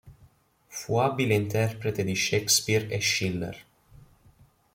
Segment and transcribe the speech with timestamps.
[0.65, 3.65] Fu abile interprete di Shakespeare e Schiller.